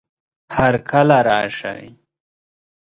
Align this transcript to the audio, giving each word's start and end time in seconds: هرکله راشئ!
هرکله 0.57 1.17
راشئ! 1.29 1.81